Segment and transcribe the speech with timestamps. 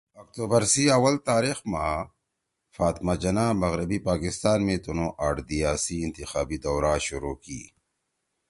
[0.21, 1.87] اکتوبر سی اوّل تاریخ ما
[2.75, 7.61] فاطمہ جناح مغربی پاکستان می تنُو آٹھ دیِا سی انتخابی دورا شروع کی